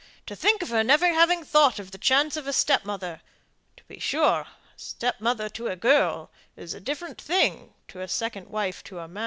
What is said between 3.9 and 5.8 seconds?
sure, a stepmother to a